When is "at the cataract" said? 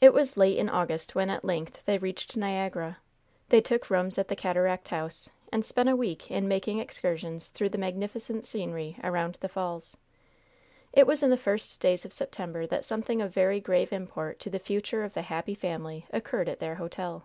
4.18-4.88